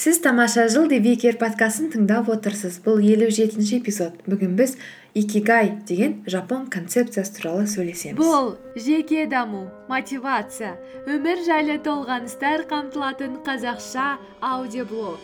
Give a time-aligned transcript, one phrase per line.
[0.00, 2.78] сіз тамаша жыл викер подкастын тыңдап отырсыз.
[2.80, 4.22] Бұл елу жетінші эпизод.
[4.24, 4.78] Бүгін біз
[5.12, 8.16] икигай деген жапон концепциясы туралы сөйлесеміз.
[8.16, 15.20] Бұл жеке даму мотивация өмір жайлы толғаныстар қамтылатын қазақша аудиоблог.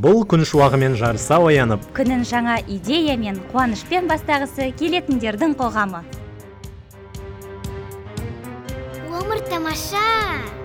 [0.00, 1.84] Бұл күн шуағымен жарыса оянып.
[1.92, 6.06] Күнін жаңа идея мен қуанышпен бастағысы келетіндердің қоғамы.
[9.12, 10.63] Өмір тамаша!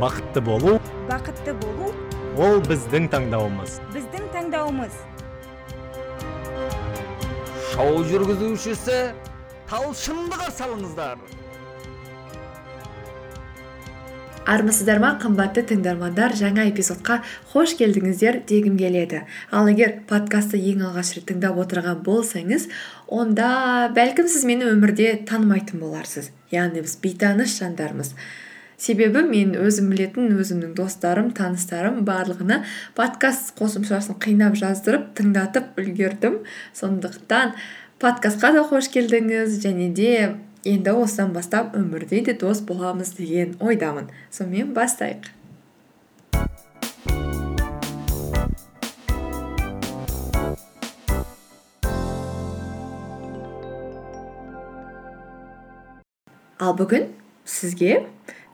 [0.00, 0.76] Бақытты болу
[1.08, 1.88] бақытты болу
[2.36, 3.78] ол біздің таңдауымыз.
[3.94, 4.98] біздің таңдауымыз.
[7.70, 8.98] Шоу жүргізушісі
[9.70, 11.24] талшынды қарсы алыңыздар.
[14.46, 19.24] Армысыздар ма қымбатты тыңдармандар жаңа эпизодқа қош келдіңіздер дегім келеді.
[19.50, 22.68] Ал егер подкастты ең алғаш рет тыңдап отырған болсаңыз
[23.08, 26.30] онда бәлкім сіз мені өмірде танымайтын боларсыз.
[26.52, 28.12] Яғни біз бейтаныс жандармыз.
[28.78, 32.62] Себебі мен өзім білетін өзімнің достарым таныстарым барлығына
[32.96, 36.42] подкаст қосымшасын қинап жаздырып тыңдатып үлгердім.
[36.76, 37.54] Сондықтан
[38.02, 40.12] подкастқа да қош келдіңіз және де
[40.64, 44.10] енді осыдан бастап өмірде де дос боламыз деген ойдамын.
[44.30, 45.32] Сонымен бастайық.
[56.56, 57.10] Ал бүгін
[57.44, 58.06] сізге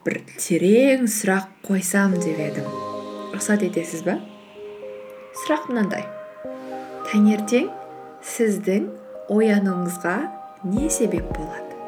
[0.02, 2.66] бір терең сұрақ қойсам деп едім.
[3.30, 4.16] Рұқсат етесіз ба?
[5.42, 6.02] Сұрақ мынандай.
[7.06, 7.68] Таңертең
[8.26, 8.88] сіздің
[9.30, 10.16] оянуыңызға
[10.72, 11.78] не себеп болады?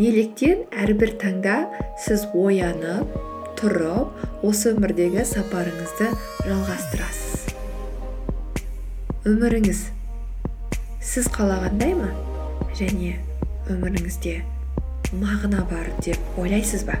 [0.00, 1.60] Неліктен әрбір таңда
[2.02, 3.14] сіз оянып
[3.60, 6.10] тұрып осы өмірдегі сапарыңызды
[6.48, 7.54] жалғастырасыз?
[9.30, 9.86] Өміріңіз
[10.98, 12.10] сіз қалағандай ма?
[12.74, 13.14] Және
[13.70, 14.40] өміріңізде
[15.22, 16.98] мағына бар деп ойлайсыз ба?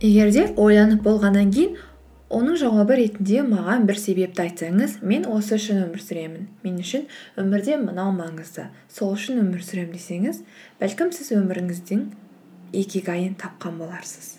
[0.00, 1.76] Егер де ойланып болғаннан кейін
[2.30, 6.44] оның жауабы ретінде маған бір себепті айтсаңыз мен осы үшін өмір сүремін.
[6.62, 7.06] Мен үшін
[7.40, 8.68] өмірде мынау маңызды.
[8.92, 10.42] Сол үшін өмір сүремін десеңіз
[10.78, 12.04] бәлкім сіз өміріңіздің
[12.78, 14.36] икигайын тапқан боларсыз.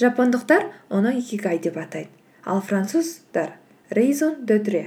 [0.00, 2.10] Жапондықтар оны икигай деп атайды.
[2.44, 3.54] Ал француздар
[3.90, 4.82] рейзон де тре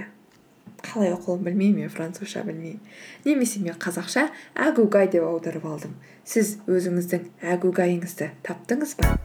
[0.85, 2.83] қалай оқылуын білмеймін мен французша білмеймін
[3.25, 4.27] немесе мен қазақша
[4.67, 5.95] әгугай деп аударып алдым.
[6.25, 9.15] Сіз өзіңіздің әгугайыңызды таптыңыз ба?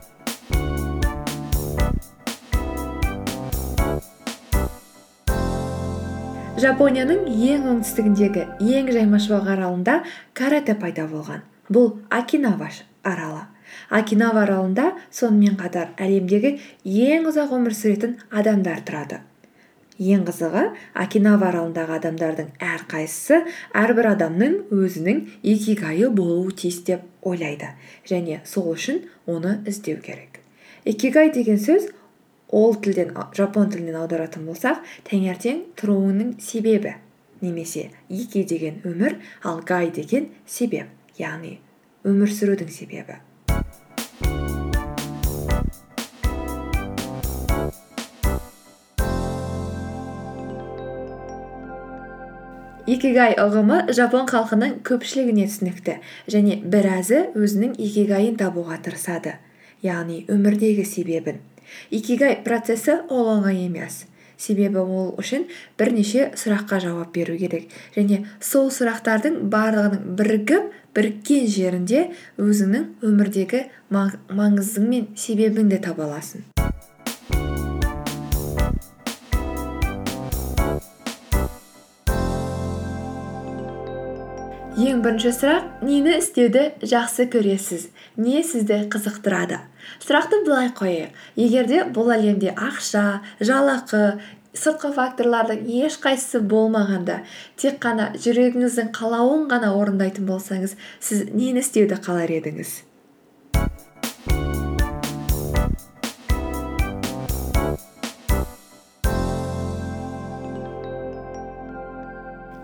[6.60, 8.42] Жапонияның ең оңтүстігіндегі
[8.76, 9.94] ең жаймашуақ аралында
[10.36, 11.40] карате пайда болған.
[11.72, 12.68] Бұл окинава
[13.06, 13.46] аралы.
[13.96, 19.20] Окинава аралында сонымен қатар әлемдегі ең ұзақ өмір сүретін адамдар тұрады.
[20.00, 20.66] Ең қызығы
[21.04, 23.40] окинава аралындағы адамдардың әрқайсысы
[23.76, 25.22] әрбір адамның өзінің
[25.54, 27.72] икигайы болуы тиіс деп ойлайды.
[28.08, 30.40] Және сол үшін оны іздеу керек.
[30.84, 31.88] Икигай деген сөз
[32.50, 36.96] ол тілден жапон тілінен аударатын болсақ таңертең тұруының себебі
[37.40, 41.58] немесе ики деген өмір ал гай деген себеп яғни
[42.04, 43.20] өмір сүрудің себебі.
[52.90, 55.94] Икигай ұғымы жапон халқының көпшілігіне түсінікті
[56.34, 59.36] және біразы өзінің икигайын табуға тырысады
[59.84, 61.38] яғни өмірдегі себебін.
[61.90, 64.04] Икигай процесі ол оңай емес
[64.40, 65.46] себебі ол үшін
[65.78, 67.68] бірнеше сұраққа жауап беру керек.
[67.96, 72.06] Және сол сұрақтардың барлығының бірігіп біріккен жерінде
[72.40, 76.46] өзіңнің өмірдегі маңызың мен себебін де таба аласың.
[84.80, 87.90] Ең бірінші сұрақ нені істеуді жақсы көресіз?
[88.16, 89.60] Не сізді қызықтырады?
[90.02, 91.16] Сұрақты былай қояйық.
[91.36, 94.20] Егер де бұл әлемде ақша жалақы
[94.56, 97.20] сыртқы факторлардың ешқайсысы болмағанда
[97.60, 102.80] тек қана жүрегіңіздің қалауын ғана орындайтын болсаңыз сіз нені істеуді қалар едіңіз?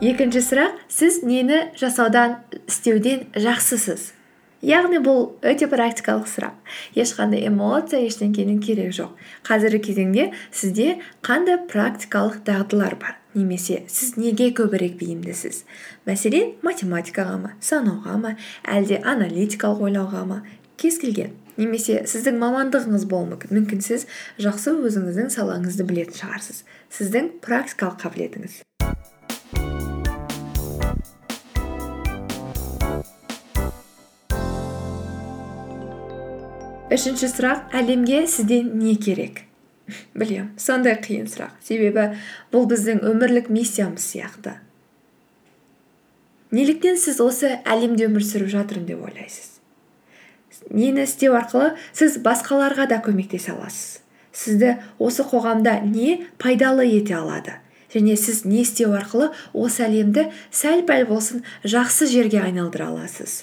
[0.07, 2.37] Екінші сұрақ сіз нені жасаудан
[2.67, 4.11] істеуден жақсысыз?
[4.65, 6.57] Яғни бұл өте практикалық сұрақ.
[6.97, 9.15] Ешқандай эмоция ештеңенің керегі жоқ.
[9.47, 13.17] Қазіргі кезеңде сізде қандай практикалық дағдылар бар?
[13.37, 15.65] Немесе сіз неге көбірек бейімдісіз?
[16.09, 20.39] Мәселен математикаға ма санауға ма әлде аналитикалық ойлауға ма?
[20.81, 21.35] Кез келген.
[21.57, 24.05] Немесе сіздің мамандығыңыз болуы мүмкін мүмкін сіз
[24.41, 26.65] жақсы өзіңіздің салаңызды білетін шығарсыз.
[26.93, 28.61] Сіздің практикалық қабілетіңіз.
[36.87, 39.43] Үшінші сұрақ әлемге сізден не керек?
[40.19, 41.57] Білемін сондай қиын сұрақ.
[41.65, 42.13] Себебі
[42.53, 44.57] бұл біздің өмірлік миссиямыз сияқты.
[46.55, 49.57] Неліктен сіз осы әлемде өмір сүріп жатырмын деп ойлайсыз?
[50.71, 53.99] Нені істеу арқылы сіз басқаларға да көмектесе аласыз.
[54.37, 57.59] Сізді осы қоғамда не пайдалы ете алады?
[57.91, 63.43] Және сіз не істеу арқылы осы әлемді сәл пәл болсын жақсы жерге айналдыра аласыз?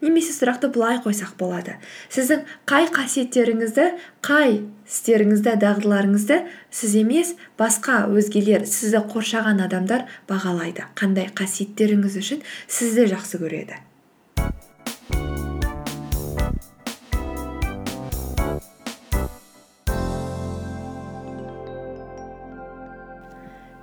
[0.00, 1.76] Немесе сұрақты былай қойсақ болады.
[2.12, 3.86] Сіздің қай қасиеттеріңізді
[4.24, 6.40] қай істеріңізді дағдыларыңызды
[6.74, 10.88] сіз емес басқа өзгелер сізді қоршаған адамдар бағалайды.
[10.98, 13.80] Қандай қасиеттеріңіз үшін сізді жақсы көреді?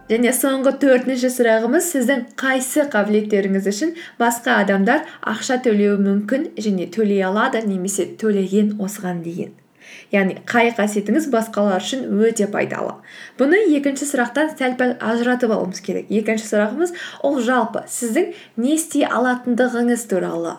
[0.10, 7.24] Және соңғы төртінші сұрағымыз сіздің қайсы қабілеттеріңіз үшін басқа адамдар ақша төлеуі мүмкін және төлей
[7.28, 9.56] алады немесе төлеген осыған дейін.
[10.12, 12.98] Яғни қай қасиетіңіз басқалар үшін өте пайдалы.
[13.40, 16.12] Бұны екінші сұрақтан сәл пәл ажыратып алуымыз керек.
[16.12, 16.94] Екінші сұрағымыз
[17.28, 18.32] ол жалпы сіздің
[18.64, 20.58] не істей алатындығыңыз туралы.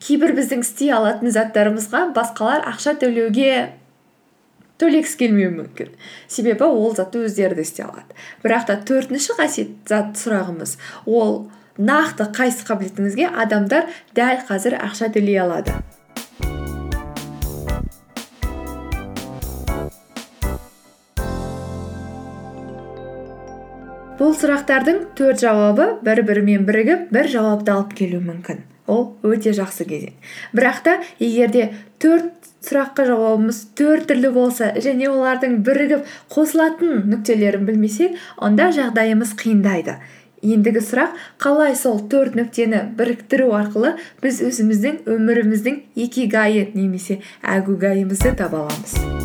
[0.00, 3.50] Кейбір біздің істей алатын заттарымызға басқалар ақша төлеуге
[4.80, 5.94] төлегісі келмеуі мүмкін.
[6.26, 8.16] Себебі ол затты өздері де істей алады.
[8.42, 15.40] Бірақ та төртінші қасиет зат сұрағымыз ол нақты қайсы қабілетіңізге адамдар дәл қазір ақша төлей
[15.44, 15.76] алады.
[24.20, 28.58] Бұл сұрақтардың төрт жауабы бір бірімен бірігіп бір жауапты алып келуі мүмкін.
[28.90, 30.14] Ол өте жақсы кезең.
[30.56, 31.66] Бірақ та егер де
[32.02, 39.96] төрт сұраққа жауабымыз төрт түрлі болса және олардың бірігіп қосылатын нүктелерін білмесек онда жағдайымыз қиындайды.
[40.40, 48.64] Ендігі сұрақ қалай сол төрт нүктені біріктіру арқылы біз өзіміздің өміріміздің икигайы немесе әгугайымызды таба
[48.64, 49.19] аламыз?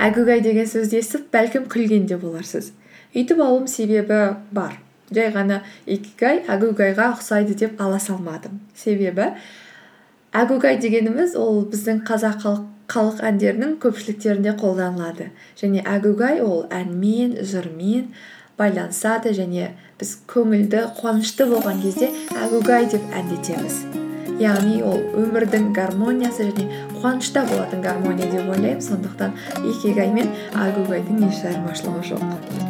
[0.00, 2.72] Әгугай деген сөзді естіп бәлкім күлген де боларсыз.
[3.14, 4.20] Үйтіп алуым себебі
[4.54, 4.78] бар.
[5.10, 8.60] Жай ғана икигай әгугайға ұқсайды деп ала салмадым.
[8.78, 9.32] Себебі
[10.32, 12.46] әгугай дегеніміз ол біздің қазақ
[12.90, 15.30] халық әндерінің көпшіліктерінде қолданылады.
[15.58, 18.12] Және әгугай ол әнмен жырмен
[18.58, 22.10] байланысады және біз көңілді қуанышты болған кезде
[22.44, 23.82] әгугай деп әндетеміз.
[24.40, 26.66] Яғни ол өмірдің гармониясы және
[27.02, 28.82] қуанышта болатын гармония деп ойлаймын.
[28.82, 29.36] Сондықтан
[29.72, 32.69] икигай мен агугайдың еш айырмашылығы жоқ.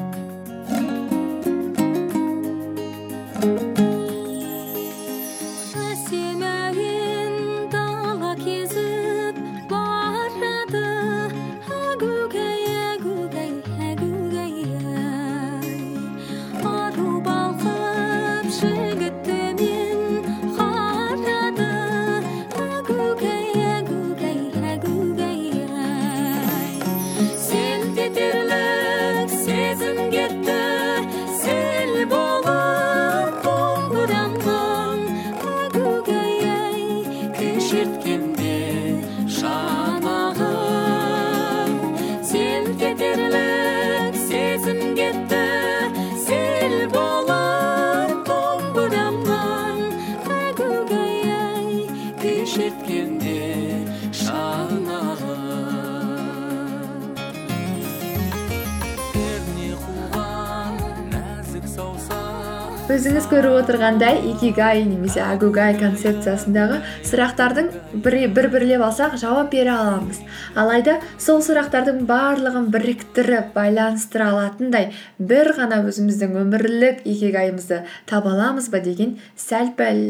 [63.00, 67.71] Өзіңіз көріп отырғандай икигай немесе агугай концепциясындағы сұрақтардың
[68.04, 70.19] бір бірлеп алсақ жауап бере аламыз.
[70.52, 77.80] Алайда сол сұрақтардың барлығын біріктіріп байланыстыра алатындай бір ғана өзіміздің өмірлік икигайымызды
[78.11, 80.04] таба аламыз ба деген сәл пәл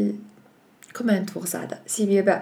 [0.91, 1.79] күмән туғызады.
[1.87, 2.41] Себебі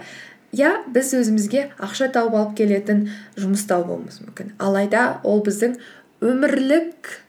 [0.58, 4.56] иә біз өзімізге ақша тауып алып келетін жұмыс тауып мүмкін.
[4.58, 5.78] Алайда ол біздің
[6.26, 7.20] өмірлік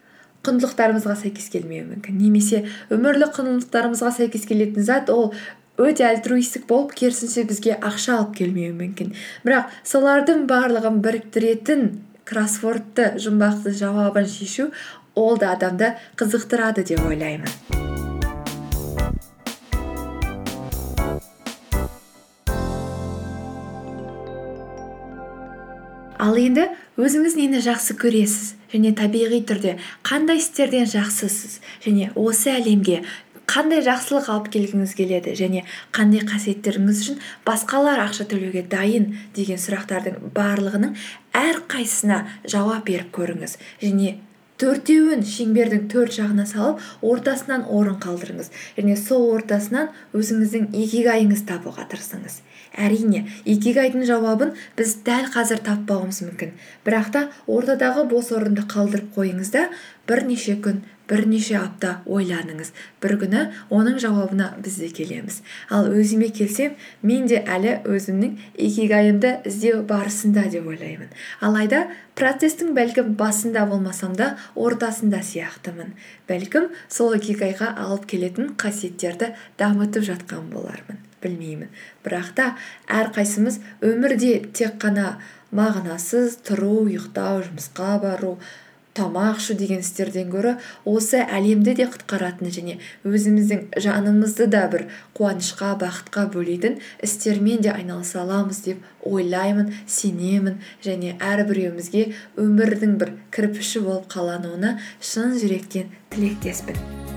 [0.47, 2.20] құндылықтарымызға сәйкес келмеуі мүмкін.
[2.20, 2.62] Немесе
[2.94, 5.35] өмірлік құндылықтарымызға сәйкес келетін зат ол
[5.80, 9.12] өте альтруистік болып керісінше бізге ақша алып келмеуі мүмкін.
[9.44, 11.87] Бірақ солардың барлығын біріктіретін
[12.28, 14.70] кроссвордты жұмбақты жауабын шешу
[15.14, 17.89] ол да адамды қызықтырады деп ойлаймын.
[26.21, 26.69] Ал енді
[27.00, 28.55] өзіңіз нені жақсы көресіз?
[28.71, 29.75] Және табиғи түрде
[30.07, 31.59] қандай істерден жақсысыз?
[31.83, 33.00] Және осы әлемге
[33.50, 35.35] қандай жақсылық алып келгіңіз келеді?
[35.35, 35.65] Және
[35.97, 40.95] қандай қасиеттеріңіз үшін басқалар ақша төлеуге дайын деген сұрақтардың барлығының
[41.35, 43.57] әрқайсысына жауап беріп көріңіз.
[43.83, 44.19] Және
[44.61, 48.50] төртеуін шеңбердің төрт жағына салып ортасынан орын қалдырыңыз.
[48.76, 52.40] Және сол ортасынан өзіңіздің икигайыңызды табуға тырысыңыз.
[52.76, 56.52] Әрине икигайдың жауабын біз дәл қазір таппауымыз мүмкін.
[56.87, 59.67] Бірақ та ортадағы бос орынды қалдырып қойыңыз да
[60.07, 62.71] бірнеше күн бірнеше апта ойланыңыз.
[63.02, 63.43] Бір күні
[63.75, 65.40] оның жауабына біз де келеміз.
[65.71, 71.11] Ал өзіме келсем мен де әлі өзімнің икигайымды іздеу барысында деп ойлаймын.
[71.40, 75.93] Алайда процестің бәлкім басында болмасам да ортасында сияқтымын.
[76.31, 81.02] Бәлкім сол икигайға алып келетін қасиеттерді дамытып жатқан болармын.
[81.21, 81.69] Білмеймін.
[82.05, 82.47] Бірақ та
[82.88, 85.19] әрқайсымыз өмірде тек қана
[85.52, 88.37] мағынасыз тұру ұйықтау жұмысқа бару
[89.00, 92.78] тамақ ішу деген істерден гөрі осы әлемді де құтқаратын және
[93.09, 101.16] өзіміздің жанымызды да бір қуанышқа бақытқа бөлейтін істермен де айналыса аламыз деп ойлаймын сенемін және
[101.33, 102.11] әрбіреуімізге
[102.45, 107.10] өмірдің бір кірпіші болып қалануына шын жүректен тілектеспін.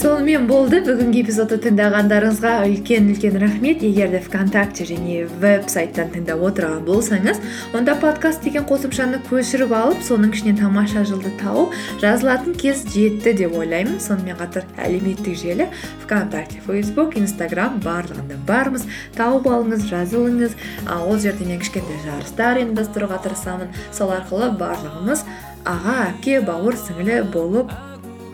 [0.00, 0.78] Сонымен болды.
[0.80, 3.82] Бүгінгі эпизодты тыңдағандарыңызға үлкен үлкен рахмет.
[3.84, 7.40] Егер де вконтакте және веб сайттан тыңдап отырған болсаңыз
[7.76, 13.58] онда подкаст деген қосымшаны көшіріп алып соның ішінен тамаша жылды тауып жазылатын кез жетті деп
[13.58, 13.98] ойлаймын.
[14.00, 15.68] Сонымен қатар әлеуметтік желі
[16.06, 18.88] вконтакте фейсбук инстаграм барлығында бармыз.
[19.18, 20.56] Тауып алыңыз жазылыңыз.
[20.96, 23.76] Ол жерде мен кішкентай жарыстар ұйымдастыруға тырысамын.
[23.92, 25.28] Сол арқылы барлығымыз
[25.68, 27.76] аға әпке бауыр сіңілі болып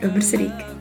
[0.04, 0.75] өмір сүрейік.